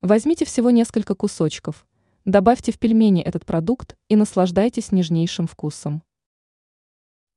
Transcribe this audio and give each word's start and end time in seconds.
Возьмите 0.00 0.44
всего 0.44 0.70
несколько 0.70 1.16
кусочков, 1.16 1.84
добавьте 2.24 2.70
в 2.70 2.78
пельмени 2.78 3.20
этот 3.20 3.44
продукт 3.44 3.96
и 4.08 4.14
наслаждайтесь 4.14 4.92
нежнейшим 4.92 5.48
вкусом. 5.48 6.04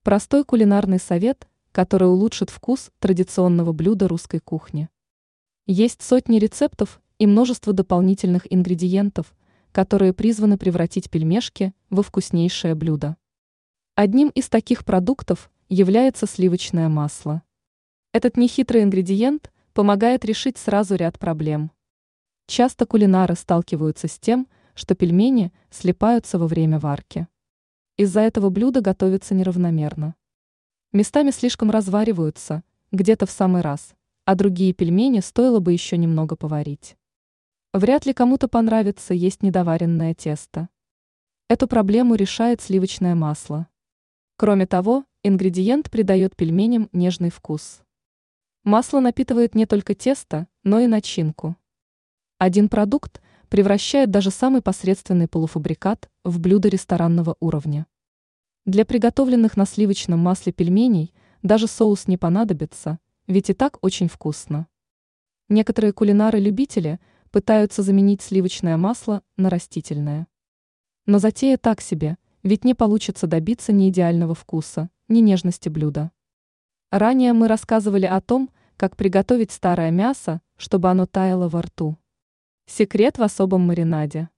Простой 0.04 0.46
кулинарный 0.46 1.00
совет, 1.00 1.48
который 1.72 2.08
улучшит 2.08 2.52
вкус 2.52 2.92
традиционного 3.00 3.72
блюда 3.72 4.08
русской 4.08 4.40
кухни. 4.40 4.90
Есть 5.66 6.04
сотни 6.04 6.38
рецептов 6.38 7.02
и 7.18 7.26
множество 7.26 7.74
дополнительных 7.74 8.46
ингредиентов, 8.54 9.34
которые 9.72 10.14
призваны 10.14 10.60
превратить 10.60 11.10
пельмешки 11.10 11.74
во 11.90 12.04
вкуснейшее 12.04 12.76
блюдо. 12.76 13.18
Одним 13.96 14.30
из 14.30 14.50
таких 14.50 14.86
продуктов 14.86 15.50
является 15.68 16.28
сливочное 16.28 16.90
масло. 16.90 17.42
Этот 18.14 18.38
нехитрый 18.38 18.84
ингредиент 18.84 19.52
помогает 19.74 20.26
решить 20.26 20.60
сразу 20.60 20.94
ряд 20.94 21.18
проблем. 21.18 21.72
Часто 22.52 22.86
кулинары 22.86 23.36
сталкиваются 23.36 24.10
с 24.10 24.20
тем, 24.20 24.46
что 24.74 24.94
пельмени 24.94 25.54
слипаются 25.70 26.38
во 26.38 26.48
время 26.48 26.80
варки. 26.80 27.30
Из-за 27.96 28.20
этого 28.20 28.50
блюдо 28.50 28.82
готовится 28.82 29.34
неравномерно. 29.34 30.16
Местами 30.92 31.32
слишком 31.32 31.72
развариваются, 31.72 32.64
где-то 32.92 33.26
в 33.26 33.32
самый 33.32 33.62
раз, 33.62 33.96
а 34.26 34.36
другие 34.36 34.74
пельмени 34.74 35.22
стоило 35.22 35.62
бы 35.62 35.72
еще 35.72 35.96
немного 35.96 36.36
поварить. 36.36 36.98
Вряд 37.72 38.06
ли 38.06 38.12
кому-то 38.12 38.50
понравится 38.50 39.14
есть 39.14 39.44
недоваренное 39.44 40.14
тесто. 40.14 40.68
Эту 41.48 41.70
проблему 41.70 42.16
решает 42.16 42.60
сливочное 42.60 43.16
масло. 43.16 43.70
Кроме 44.36 44.68
того, 44.68 45.06
ингредиент 45.24 45.90
придает 45.90 46.36
пельменям 46.36 46.90
нежный 46.92 47.30
вкус. 47.30 47.82
Масло 48.66 49.00
напитывает 49.00 49.56
не 49.56 49.66
только 49.66 49.96
тесто, 49.96 50.50
но 50.64 50.82
и 50.82 50.88
начинку. 50.88 51.56
Один 52.42 52.70
продукт 52.70 53.22
превращает 53.50 54.10
даже 54.10 54.32
самый 54.32 54.64
посредственный 54.64 55.28
полуфабрикат 55.28 56.10
в 56.24 56.40
блюдо 56.40 56.70
ресторанного 56.70 57.36
уровня. 57.40 57.86
Для 58.66 58.84
приготовленных 58.84 59.58
на 59.58 59.68
сливочном 59.68 60.18
масле 60.18 60.52
пельменей 60.52 61.14
даже 61.44 61.68
соус 61.68 62.08
не 62.08 62.18
понадобится, 62.18 62.98
ведь 63.28 63.52
и 63.52 63.54
так 63.54 63.78
очень 63.84 64.08
вкусно. 64.08 64.66
Некоторые 65.50 65.94
кулинары-любители 65.94 67.00
пытаются 67.30 67.84
заменить 67.84 68.24
сливочное 68.24 68.76
масло 68.76 69.22
на 69.38 69.52
растительное. 69.52 70.26
Но 71.06 71.20
затея 71.20 71.60
так 71.60 71.80
себе, 71.80 72.18
ведь 72.42 72.64
не 72.64 72.74
получится 72.74 73.28
добиться 73.28 73.72
ни 73.72 73.88
идеального 73.90 74.34
вкуса, 74.34 74.90
ни 75.10 75.20
нежности 75.20 75.70
блюда. 75.70 76.10
Ранее 76.90 77.34
мы 77.34 77.48
рассказывали 77.48 78.08
о 78.08 78.20
том, 78.20 78.50
как 78.78 78.98
приготовить 78.98 79.52
старое 79.52 79.92
мясо, 79.92 80.42
чтобы 80.58 80.90
оно 80.90 81.06
таяло 81.06 81.48
во 81.48 81.62
рту. 81.62 82.00
Секрет 82.66 83.18
в 83.18 83.24
особом 83.24 83.62
маринаде. 83.62 84.30